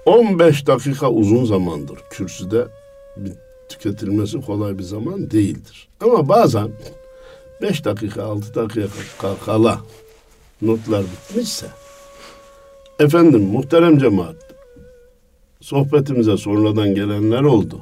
[0.08, 2.66] 15 dakika uzun zamandır kürsüde
[3.68, 5.88] tüketilmesi kolay bir zaman değildir.
[6.00, 6.70] Ama bazen
[7.62, 9.80] 5 dakika 6 dakika kala
[10.62, 11.66] notlar bitmişse
[12.98, 14.36] efendim muhterem cemaat
[15.60, 17.80] sohbetimize sonradan gelenler oldu.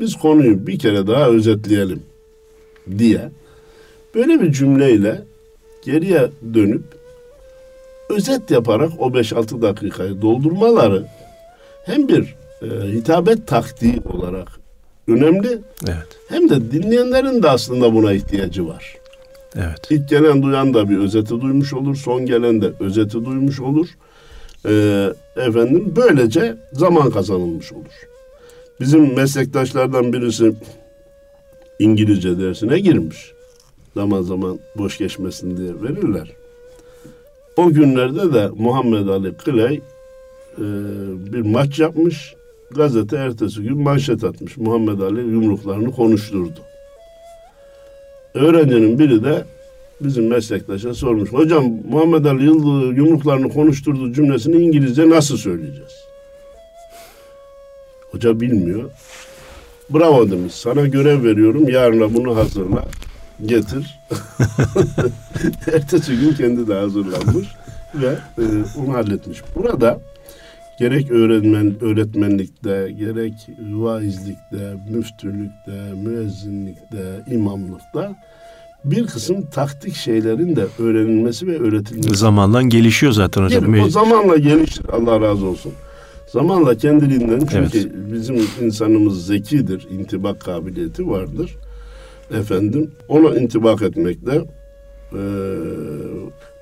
[0.00, 2.02] Biz konuyu bir kere daha özetleyelim
[2.98, 3.30] diye
[4.14, 5.24] böyle bir cümleyle
[5.84, 6.82] geriye dönüp
[8.08, 11.06] özet yaparak o 5-6 dakikayı doldurmaları
[11.90, 14.48] hem bir e, hitabet taktiği olarak
[15.08, 15.58] önemli.
[15.84, 16.18] Evet.
[16.28, 18.96] Hem de dinleyenlerin de aslında buna ihtiyacı var.
[19.56, 19.90] Evet.
[19.90, 21.96] İlk gelen duyan da bir özeti duymuş olur.
[21.96, 23.86] Son gelen de özeti duymuş olur.
[24.68, 28.08] Ee, efendim böylece zaman kazanılmış olur.
[28.80, 30.52] Bizim meslektaşlardan birisi
[31.78, 33.32] İngilizce dersine girmiş.
[33.94, 36.32] Zaman zaman boş geçmesin diye verirler.
[37.56, 39.80] O günlerde de Muhammed Ali Clay
[40.60, 40.64] e,
[41.32, 42.34] bir maç yapmış.
[42.74, 44.56] Gazete ertesi gün manşet atmış.
[44.56, 46.60] Muhammed Ali yumruklarını konuşturdu.
[48.34, 49.44] Öğrencinin biri de
[50.00, 51.32] bizim meslektaşa sormuş.
[51.32, 55.92] Hocam Muhammed Ali Yıldız yumruklarını konuşturdu cümlesini İngilizce nasıl söyleyeceğiz?
[58.10, 58.90] Hoca bilmiyor.
[59.90, 60.54] Bravo demiş.
[60.54, 61.68] Sana görev veriyorum.
[61.68, 62.84] Yarına bunu hazırla.
[63.46, 64.00] Getir.
[65.74, 67.48] Ertesi gün kendi de hazırlanmış
[67.94, 68.44] ve e,
[68.78, 69.42] onu halletmiş.
[69.56, 70.00] Burada
[70.80, 73.34] gerek öğretmen öğretmenlikte, gerek
[73.72, 78.16] vaizlikte, müftülükte, müezzinlikte, imamlıkta
[78.84, 82.14] bir kısım taktik şeylerin de öğrenilmesi ve öğretilmesi.
[82.14, 83.72] Zamanla gelişiyor zaten hocam.
[83.72, 84.84] Değil, o zamanla gelişir.
[84.92, 85.72] Allah razı olsun.
[86.32, 87.88] Zamanla kendiliğinden çünkü evet.
[88.12, 91.56] bizim insanımız zekidir, intibak kabiliyeti vardır.
[92.30, 94.34] Efendim ona intibak etmekle
[95.12, 95.22] e,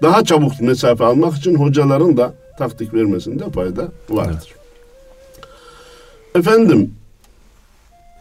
[0.03, 4.55] daha çabuk mesafe almak için hocaların da taktik vermesinde fayda vardır.
[4.55, 4.59] Evet.
[6.35, 6.95] Efendim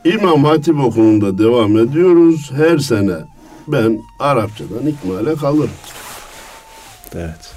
[0.06, 2.52] İmam Hatip okulunda devam ediyoruz.
[2.52, 3.16] Her sene
[3.68, 5.70] ben Arapçadan ikmale kalırım.
[7.16, 7.54] Evet.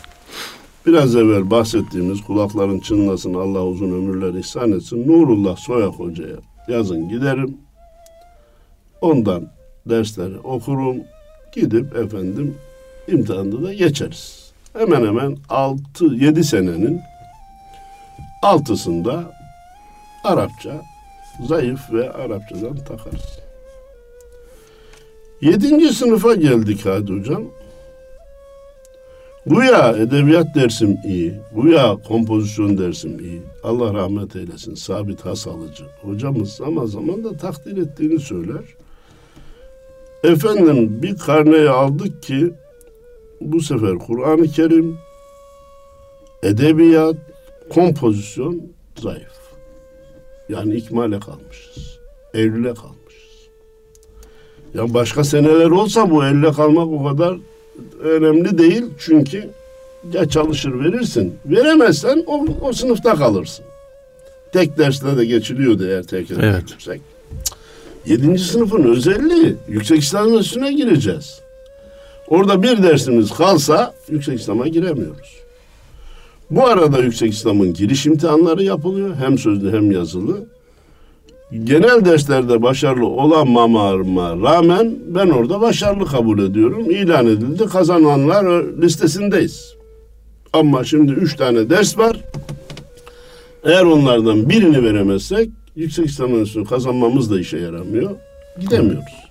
[0.87, 5.09] Biraz evvel bahsettiğimiz kulakların çınlasın Allah uzun ömürler ihsan etsin.
[5.09, 6.37] Nurullah Soyak Hoca'ya
[6.69, 7.57] yazın giderim.
[9.01, 9.49] Ondan
[9.87, 10.97] dersleri okurum.
[11.55, 12.55] Gidip efendim
[13.09, 14.40] imtihanda da geçeriz.
[14.73, 17.01] Hemen hemen 6-7 senenin
[18.43, 19.33] altısında
[20.25, 20.83] Arapça
[21.47, 23.39] zayıf ve Arapçadan takarız.
[25.41, 27.43] Yedinci sınıfa geldik hadi hocam.
[29.47, 31.35] Bu ya edebiyat dersim iyi.
[31.55, 33.43] Bu ya kompozisyon dersim iyi.
[33.65, 34.75] Allah rahmet eylesin.
[34.75, 35.85] Sabit Hasalıcı.
[36.03, 38.65] Hocamız zaman zaman da takdir ettiğini söyler.
[40.25, 42.53] Efendim bir karneyi aldık ki
[43.41, 44.99] bu sefer Kur'an-ı Kerim,
[46.43, 47.17] edebiyat,
[47.71, 48.63] kompozisyon
[49.03, 49.41] zayıf.
[50.49, 51.99] Yani ikmale kalmışız.
[52.35, 53.01] Eylül'e kalmışız.
[54.75, 57.37] Ya başka seneler olsa bu elle kalmak o kadar
[58.01, 58.85] önemli değil.
[58.99, 59.51] Çünkü
[60.13, 61.35] ya çalışır verirsin.
[61.47, 63.65] Veremezsen o, o sınıfta kalırsın.
[64.53, 66.71] Tek derste de geçiliyordu eğer tek evet.
[66.71, 67.01] yüksek.
[68.07, 71.40] Yedinci sınıfın özelliği yüksek İslam üstüne gireceğiz.
[72.31, 75.41] Orada bir dersimiz kalsa yüksek İslam'a giremiyoruz.
[76.51, 79.15] Bu arada yüksek İslam'ın giriş imtihanları yapılıyor.
[79.17, 80.47] Hem sözlü hem yazılı.
[81.65, 83.93] Genel derslerde başarılı olamamama
[84.43, 86.91] rağmen ben orada başarılı kabul ediyorum.
[86.91, 87.67] İlan edildi.
[87.67, 89.75] Kazananlar listesindeyiz.
[90.53, 92.17] Ama şimdi üç tane ders var.
[93.65, 98.11] Eğer onlardan birini veremezsek yüksek İslam kazanmamız da işe yaramıyor.
[98.61, 99.30] Gidemiyoruz.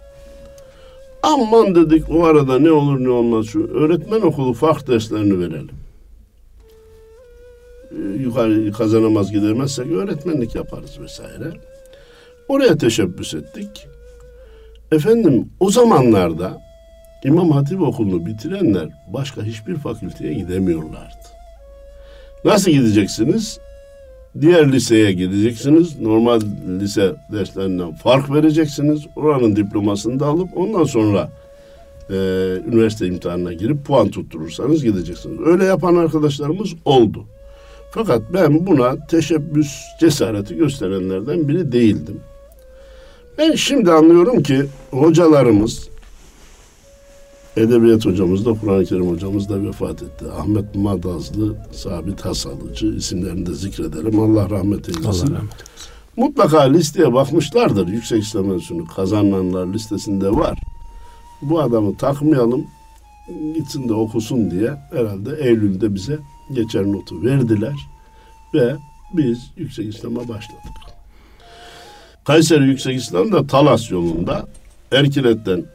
[1.23, 5.69] Aman dedik o arada ne olur ne olmaz şu öğretmen okulu fark derslerini verelim.
[7.91, 11.51] Ee, yukarı kazanamaz gidemezsek öğretmenlik yaparız vesaire.
[12.47, 13.87] Oraya teşebbüs ettik.
[14.91, 16.61] Efendim o zamanlarda
[17.23, 21.27] İmam Hatip okulunu bitirenler başka hiçbir fakülteye gidemiyorlardı.
[22.45, 23.59] Nasıl gideceksiniz?
[24.41, 26.01] Diğer liseye gideceksiniz.
[26.01, 26.41] Normal
[26.79, 29.05] lise derslerinden fark vereceksiniz.
[29.15, 31.29] Oranın diplomasını da alıp ondan sonra
[32.09, 32.15] e,
[32.67, 35.39] üniversite imtihanına girip puan tutturursanız gideceksiniz.
[35.45, 37.25] Öyle yapan arkadaşlarımız oldu.
[37.91, 42.19] Fakat ben buna teşebbüs cesareti gösterenlerden biri değildim.
[43.37, 45.88] Ben şimdi anlıyorum ki hocalarımız
[47.57, 50.25] Edebiyat hocamız da Kur'an-ı Kerim hocamız da vefat etti.
[50.39, 54.19] Ahmet Madazlı, Sabit Hasalıcı isimlerini de zikredelim.
[54.19, 55.05] Allah rahmet eylesin.
[55.05, 55.69] Allah rahmet eylesin.
[56.17, 57.87] Mutlaka listeye bakmışlardır.
[57.87, 60.59] Yüksek İslam Enstitüsü'nü kazananlar listesinde var.
[61.41, 62.65] Bu adamı takmayalım,
[63.55, 66.19] gitsin de okusun diye herhalde Eylül'de bize
[66.53, 67.75] geçer notu verdiler.
[68.53, 68.75] Ve
[69.13, 70.59] biz Yüksek İslam'a başladık.
[72.23, 74.47] Kayseri Yüksek İslam da Talas yolunda
[74.91, 75.65] Erkilet'ten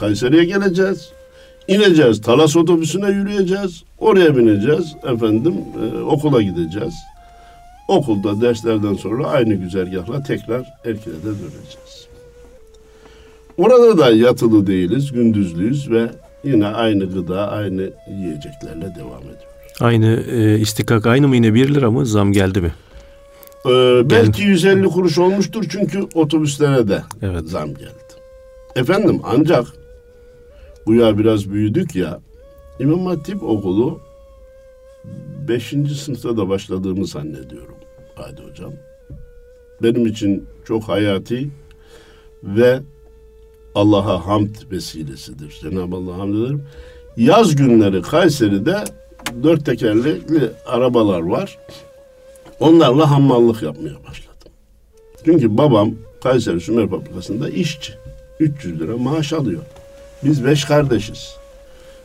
[0.00, 1.10] Kayseri'ye geleceğiz.
[1.68, 2.20] İneceğiz.
[2.20, 3.82] Talas otobüsüne yürüyeceğiz.
[3.98, 4.94] Oraya bineceğiz.
[5.14, 6.94] Efendim e, okula gideceğiz.
[7.88, 12.08] Okulda derslerden sonra aynı güzergahla tekrar Erkile'de döneceğiz.
[13.58, 16.10] Orada da yatılı değiliz, gündüzlüyüz ve
[16.44, 19.48] yine aynı gıda, aynı yiyeceklerle devam ediyoruz.
[19.80, 22.06] Aynı e, istikak aynı mı yine 1 lira mı?
[22.06, 22.72] Zam geldi mi?
[23.66, 23.70] Ee,
[24.10, 27.44] belki 150 kuruş olmuştur çünkü otobüslere de evet.
[27.44, 27.92] zam geldi.
[28.76, 29.66] Efendim ancak
[30.88, 32.20] bu ya biraz büyüdük ya.
[32.80, 34.00] İmam Hatip okulu
[35.48, 37.74] beşinci sınıfta da başladığımı zannediyorum.
[38.14, 38.72] Hadi hocam.
[39.82, 41.48] Benim için çok hayati
[42.42, 42.80] ve
[43.74, 45.58] Allah'a hamd vesilesidir.
[45.62, 46.62] Cenab-ı Allah'a hamd ederim.
[47.16, 48.84] Yaz günleri Kayseri'de
[49.42, 51.58] dört tekerlekli arabalar var.
[52.60, 54.52] Onlarla hammallık yapmaya başladım.
[55.24, 57.92] Çünkü babam Kayseri Sümer Fabrikası'nda işçi.
[58.40, 59.62] 300 lira maaş alıyor.
[60.24, 61.36] Biz beş kardeşiz.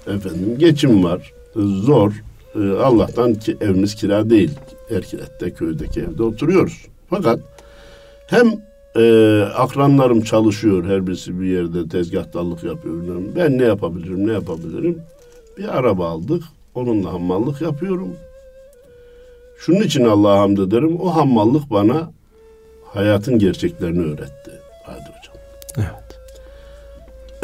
[0.08, 1.34] Efendim geçim var.
[1.56, 2.12] Zor.
[2.56, 4.52] Ee, Allah'tan ki evimiz kira değil.
[4.90, 6.86] Erkilet'te köydeki evde oturuyoruz.
[7.10, 7.40] Fakat
[8.28, 8.54] hem
[8.96, 12.96] e, akranlarım çalışıyor her birisi bir yerde tezgahtarlık yapıyor.
[13.36, 15.02] Ben ne yapabilirim ne yapabilirim?
[15.58, 16.44] Bir araba aldık.
[16.76, 18.16] Onunla hammallık yapıyorum.
[19.58, 21.00] Şunun için Allah'a hamd ederim.
[21.02, 22.12] O hammallık bana
[22.86, 24.52] hayatın gerçeklerini öğretti.
[24.86, 25.36] Hadi hocam.
[25.78, 26.03] Evet.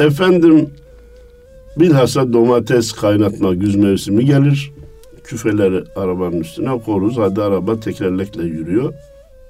[0.00, 0.70] Efendim
[1.76, 4.72] bilhassa domates kaynatma güz mevsimi gelir.
[5.24, 7.18] Küfeleri arabanın üstüne koruz.
[7.18, 8.94] Hadi araba tekerlekle yürüyor.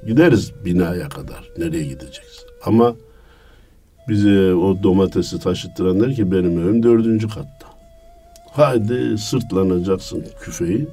[0.07, 1.51] Gideriz binaya kadar.
[1.59, 2.47] Nereye gideceğiz?
[2.65, 2.95] Ama
[4.09, 7.67] bize o domatesi taşıttıran der ki benim evim dördüncü katta.
[8.53, 10.89] Haydi sırtlanacaksın küfeyi.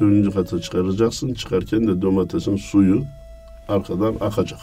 [0.00, 1.34] Dördüncü kata çıkaracaksın.
[1.34, 3.02] Çıkarken de domatesin suyu
[3.68, 4.60] arkadan akacak.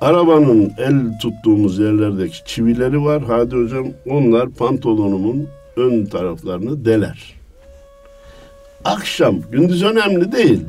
[0.00, 3.22] Arabanın el tuttuğumuz yerlerdeki çivileri var.
[3.26, 7.34] Hadi hocam onlar pantolonumun ön taraflarını deler.
[8.84, 10.60] Akşam, gündüz önemli değil.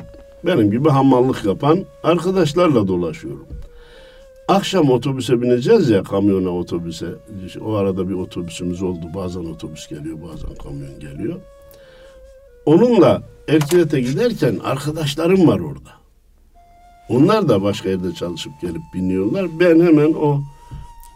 [0.46, 3.46] Benim gibi hamallık yapan arkadaşlarla dolaşıyorum.
[4.48, 7.06] Akşam otobüse bineceğiz ya kamyona otobüse.
[7.64, 9.06] O arada bir otobüsümüz oldu.
[9.14, 11.40] Bazen otobüs geliyor bazen kamyon geliyor.
[12.66, 16.01] Onunla Erkilet'e giderken arkadaşlarım var orada.
[17.12, 19.46] Onlar da başka yerde çalışıp gelip biniyorlar.
[19.60, 20.42] Ben hemen o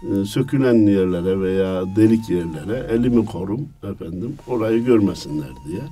[0.03, 4.37] e, sökülen yerlere veya delik yerlere elimi korum efendim.
[4.49, 5.83] Orayı görmesinler diye.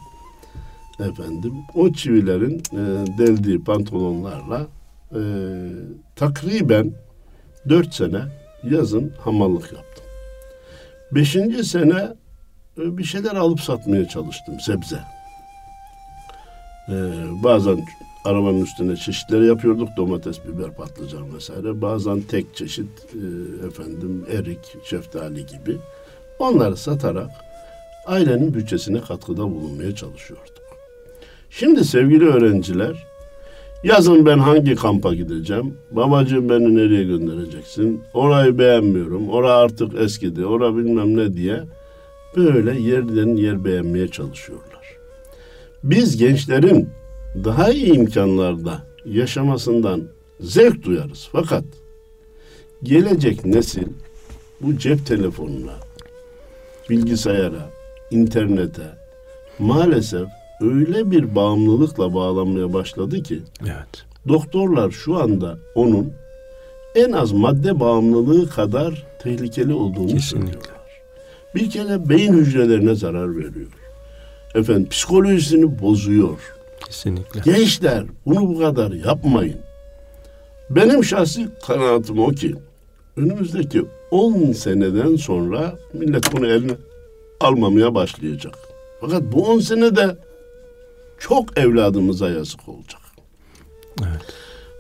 [1.09, 2.83] Efendim o çivilerin e,
[3.19, 4.67] deldiği pantolonlarla
[5.13, 5.21] e,
[6.17, 6.93] takriben
[7.69, 8.23] dört sene
[8.71, 10.05] yazın hamallık yaptım.
[11.13, 12.09] Beşinci sene
[12.79, 15.01] e, bir şeyler alıp satmaya çalıştım sebze.
[16.89, 16.95] E,
[17.43, 17.85] bazen
[18.25, 19.89] arabanın üstüne çeşitleri yapıyorduk.
[19.97, 21.81] Domates, biber, patlıcan vesaire.
[21.83, 25.77] Bazen tek çeşit e, efendim erik, şeftali gibi.
[26.39, 27.31] Onları satarak
[28.07, 30.65] ailenin bütçesine katkıda bulunmaya çalışıyorduk.
[31.51, 33.07] Şimdi sevgili öğrenciler,
[33.85, 35.75] yazın ben hangi kampa gideceğim?
[35.91, 38.03] Babacığım beni nereye göndereceksin?
[38.15, 39.29] Orayı beğenmiyorum.
[39.29, 40.47] Ora artık eskidi.
[40.47, 41.63] Ora bilmem ne diye
[42.37, 44.97] böyle yerden yer beğenmeye çalışıyorlar.
[45.83, 46.89] Biz gençlerin
[47.35, 50.03] daha iyi imkanlarda yaşamasından
[50.41, 51.29] zevk duyarız.
[51.33, 51.65] Fakat
[52.83, 53.87] gelecek nesil
[54.61, 55.75] bu cep telefonuna,
[56.91, 57.71] bilgisayara,
[58.11, 58.83] internete
[59.59, 60.29] maalesef
[60.61, 64.05] öyle bir bağımlılıkla bağlanmaya başladı ki Evet.
[64.29, 66.13] doktorlar şu anda onun
[66.95, 70.47] en az madde bağımlılığı kadar tehlikeli olduğunu Kesinlikle.
[70.47, 70.85] söylüyorlar.
[71.55, 73.71] Bir kere beyin hücrelerine zarar veriyor.
[74.55, 76.39] Efendim psikolojisini bozuyor.
[76.87, 77.41] Kesinlikle.
[77.45, 79.57] Gençler bunu bu kadar yapmayın.
[80.71, 82.55] Benim şahsi kanaatim o ki
[83.17, 86.73] önümüzdeki 10 seneden sonra millet bunu eline
[87.41, 88.55] almamaya başlayacak.
[89.01, 90.17] Fakat bu 10 senede
[91.19, 93.01] çok evladımıza yazık olacak.
[94.03, 94.23] Evet.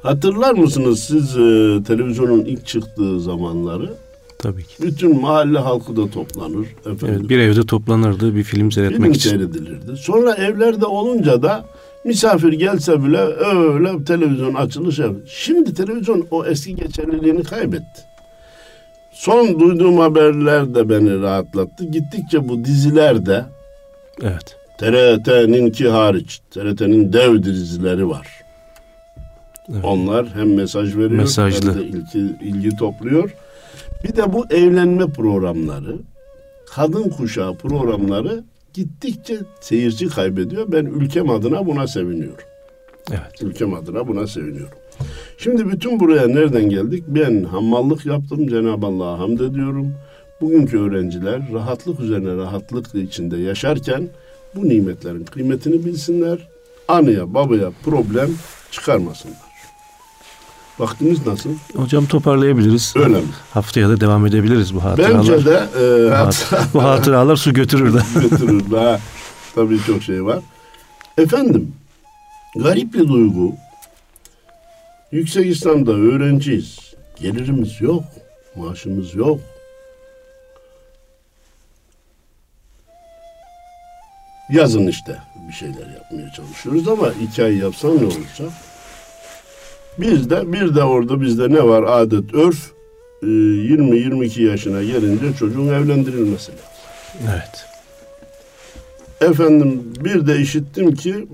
[0.02, 3.94] Hatırlar mısınız siz e, televizyonun ilk çıktığı zamanları?
[4.38, 4.82] Tabii ki.
[4.82, 6.66] Bütün mahalle halkı da toplanır.
[6.80, 9.30] Efendim, Evet, bir evde toplanırdı bir film seyretmek film için.
[9.30, 9.96] seyredilirdi.
[9.96, 11.64] Sonra evlerde olunca da
[12.04, 15.12] misafir gelse bile öyle televizyon açılış yap.
[15.26, 18.02] Şimdi televizyon o eski geçerliliğini kaybetti.
[19.12, 21.84] Son duyduğum haberler de beni rahatlattı.
[21.84, 23.44] Gittikçe bu diziler de
[24.22, 24.56] Evet.
[24.78, 28.28] TRT'ninki hariç, TRT'nin dev dizileri var.
[29.72, 29.84] Evet.
[29.84, 31.74] Onlar hem mesaj veriyor Mesajlı.
[31.74, 33.34] hem de ilgi, ilgi topluyor.
[34.04, 35.96] Bir de bu evlenme programları,
[36.74, 38.44] kadın kuşağı programları
[38.74, 40.72] gittikçe seyirci kaybediyor.
[40.72, 42.44] Ben ülkem adına buna seviniyorum.
[43.10, 43.42] Evet.
[43.42, 44.78] Ülkem adına buna seviniyorum.
[45.38, 47.04] Şimdi bütün buraya nereden geldik?
[47.06, 48.48] Ben hammallık yaptım.
[48.48, 49.94] Cenab-ı Allah'a hamd ediyorum.
[50.40, 54.08] Bugünkü öğrenciler rahatlık üzerine rahatlık içinde yaşarken
[54.54, 56.48] bu nimetlerin kıymetini bilsinler.
[56.88, 58.30] Anıya babaya problem
[58.70, 59.43] çıkarmasınlar.
[60.78, 61.50] Vaktimiz nasıl?
[61.76, 62.94] Hocam toparlayabiliriz.
[62.96, 63.22] Öyle mi?
[63.50, 65.18] Haftaya da devam edebiliriz bu hatıralar.
[65.18, 67.98] Bence de e, bu, hatıralar, su götürür de.
[68.20, 69.00] götürür daha
[69.54, 70.38] tabii çok şey var.
[71.18, 71.72] Efendim
[72.56, 73.54] garip bir duygu.
[75.12, 76.78] Yüksek İslam'da öğrenciyiz.
[77.20, 78.04] Gelirimiz yok.
[78.56, 79.40] Maaşımız yok.
[84.50, 85.18] Yazın işte
[85.48, 88.52] bir şeyler yapmaya çalışıyoruz ama iki ay yapsan ne olacak?
[89.98, 92.72] Bizde bir de orada bizde ne var adet örf
[93.22, 96.64] 20-22 yaşına gelince çocuğun evlendirilmesi lazım.
[97.32, 97.66] Evet.
[99.30, 101.28] Efendim bir de işittim ki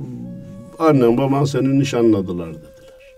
[0.78, 3.14] annem baban seni nişanladılar dediler.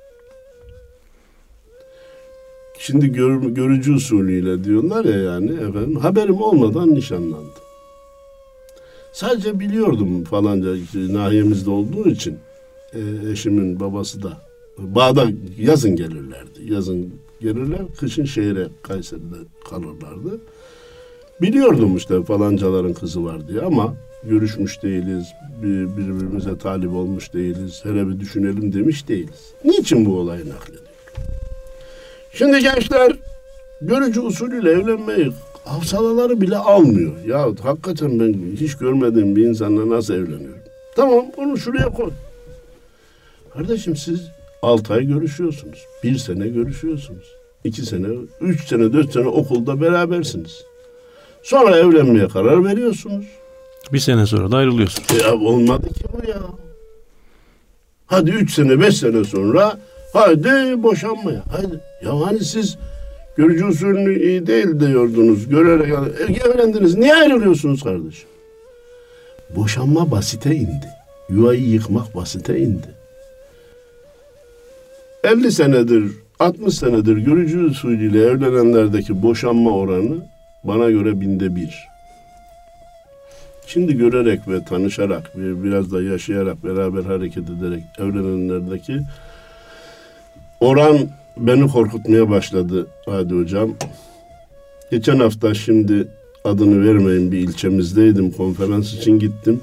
[2.79, 7.53] Şimdi gör, görücü usulüyle diyorlar ya yani efendim haberim olmadan nişanlandım.
[9.13, 12.39] Sadece biliyordum falanca nahiyemizde olduğu için
[12.93, 15.27] e, eşimin babası da bağda
[15.59, 16.73] yazın gelirlerdi.
[16.73, 19.37] Yazın gelirler, kışın şehre Kayseri'de
[19.71, 20.41] kalırlardı.
[21.41, 23.95] Biliyordum işte falancaların kızı var diye ama
[24.25, 25.27] görüşmüş değiliz,
[25.63, 29.53] bir, birbirimize talip olmuş değiliz, hele bir düşünelim demiş değiliz.
[29.65, 30.93] Niçin bu olayı naklediyorum?
[32.33, 33.13] Şimdi gençler
[33.81, 35.33] görücü usulüyle evlenmeyi
[35.65, 37.25] hafsalaları bile almıyor.
[37.27, 40.63] Ya hakikaten ben hiç görmediğim bir insanla nasıl evleniyorum?
[40.97, 42.11] Tamam onu şuraya koy.
[43.55, 44.29] Kardeşim siz
[44.63, 45.87] altı ay görüşüyorsunuz.
[46.05, 47.35] Bir sene görüşüyorsunuz.
[47.65, 48.07] iki sene,
[48.41, 50.65] üç sene, dört sene okulda berabersiniz.
[51.43, 53.27] Sonra evlenmeye karar veriyorsunuz.
[53.93, 55.05] Bir sene sonra da ayrılıyorsun.
[55.21, 56.43] Ya olmadı ki bu ya.
[58.07, 59.79] Hadi üç sene, beş sene sonra
[60.13, 61.43] hadi boşanmaya.
[61.53, 61.81] Hadi.
[62.05, 62.79] Ya hani siz
[63.37, 65.49] görücü usulünü iyi değil diyordunuz.
[65.49, 66.95] Görerek e, evlendiniz.
[66.95, 68.29] Niye ayrılıyorsunuz kardeşim?
[69.57, 70.89] Boşanma basite indi.
[71.29, 73.02] Yuvayı yıkmak basite indi.
[75.25, 80.17] 50 senedir, 60 senedir görücü usulüyle evlenenlerdeki boşanma oranı
[80.65, 81.89] bana göre binde bir.
[83.67, 89.01] Şimdi görerek ve tanışarak, biraz da yaşayarak, beraber hareket ederek evlenenlerdeki
[90.61, 90.99] oran
[91.37, 93.75] beni korkutmaya başladı Hadi Hocam.
[94.91, 96.09] Geçen hafta şimdi
[96.45, 99.61] adını vermeyin bir ilçemizdeydim, konferans için gittim.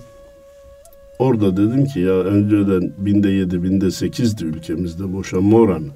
[1.19, 5.87] Orada dedim ki ya önceden binde yedi, binde sekizdi ülkemizde boşanma oranı.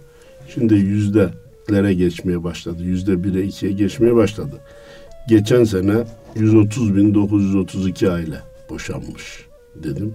[0.53, 2.83] Şimdi yüzdelere geçmeye başladı.
[2.83, 4.61] Yüzde bire ikiye geçmeye başladı.
[5.27, 6.03] Geçen sene
[6.35, 8.37] 130 bin 932 aile
[8.69, 9.45] boşanmış
[9.83, 10.13] dedim.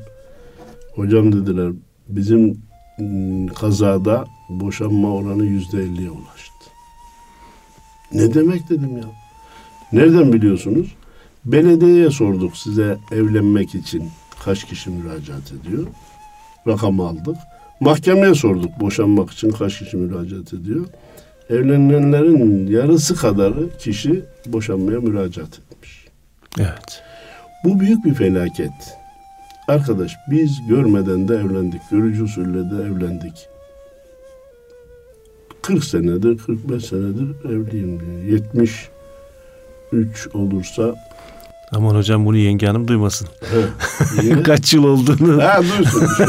[0.94, 1.72] Hocam dediler
[2.08, 2.58] bizim
[3.00, 6.70] ıı, kazada boşanma oranı yüzde elliye ulaştı.
[8.12, 9.04] Ne demek dedim ya.
[9.92, 10.94] Nereden biliyorsunuz?
[11.44, 14.04] Belediyeye sorduk size evlenmek için
[14.44, 15.86] kaç kişi müracaat ediyor?
[16.66, 17.36] Rakam aldık.
[17.80, 20.86] Mahkemeye sorduk boşanmak için kaç kişi müracaat ediyor?
[21.50, 26.04] Evlenenlerin yarısı kadarı kişi boşanmaya müracaat etmiş.
[26.58, 27.02] Evet.
[27.64, 28.98] Bu büyük bir felaket.
[29.68, 31.80] Arkadaş biz görmeden de evlendik.
[31.90, 33.48] Görücü usulle de evlendik.
[35.62, 38.00] 40 senedir, 45 senedir evliyim.
[38.26, 40.94] 73 olursa
[41.72, 43.28] Aman hocam bunu yenge hanım duymasın.
[43.40, 45.42] He, Kaç yıl olduğunu.
[45.42, 46.02] ha duysun.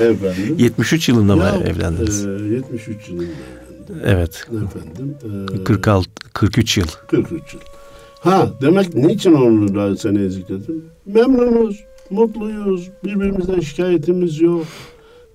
[0.00, 0.54] Efendim.
[0.58, 2.26] 73 yılında mı Ya, evlendiniz?
[2.26, 4.04] e, 73 yılında evlendim.
[4.04, 4.46] evet.
[4.48, 5.14] Efendim.
[5.60, 6.86] e, 46 43 yıl.
[7.08, 7.60] 43 yıl.
[8.20, 10.84] Ha demek niçin onu seneye zikrettim?
[11.06, 14.64] Memnunuz, mutluyuz, birbirimizden şikayetimiz yok.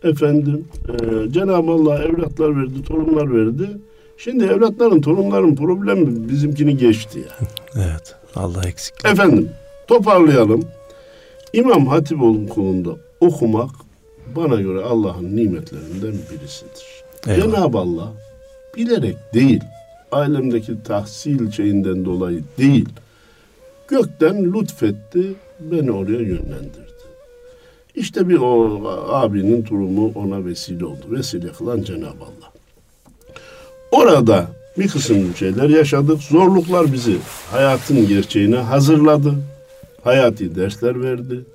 [0.04, 3.70] Efendim, e, Cenab-ı Allah evlatlar verdi, torunlar verdi.
[4.24, 7.48] Şimdi evlatların, torunların problemi bizimkini geçti ya.
[7.76, 8.16] Evet.
[8.36, 9.06] Allah eksik.
[9.06, 9.50] Efendim,
[9.88, 10.66] toparlayalım.
[11.54, 13.70] İmam Hatip okulunda okumak
[14.36, 17.04] bana göre Allah'ın nimetlerinden birisidir.
[17.28, 17.44] Eyvallah.
[17.44, 18.12] Cenab-ı Allah
[18.78, 19.62] bilerek değil,
[20.12, 22.90] ailemdeki tahsil şeyinden dolayı değil,
[23.88, 26.94] gökten lütfetti, beni oraya yönlendirdi.
[27.96, 31.06] İşte bir o abinin durumu ona vesile oldu.
[31.10, 32.53] Vesile kılan Cenab-ı Allah.
[33.94, 36.22] Orada bir kısım şeyler yaşadık.
[36.22, 37.18] Zorluklar bizi
[37.52, 39.34] hayatın gerçeğine hazırladı.
[40.04, 41.46] Hayati dersler verdi.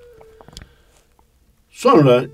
[1.71, 2.25] Sonra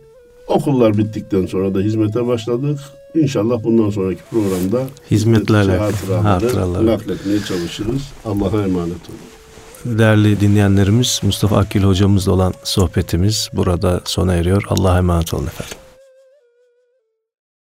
[0.49, 2.81] okullar bittikten sonra da hizmete başladık.
[3.15, 6.87] İnşallah bundan sonraki programda Hizmetlerle hatıraları hatıralar.
[6.87, 8.03] nakletmeye çalışırız.
[8.25, 9.99] Allah'a emanet olun.
[9.99, 14.63] Değerli dinleyenlerimiz Mustafa Akil hocamızla olan sohbetimiz burada sona eriyor.
[14.69, 15.84] Allah'a emanet olun efendim.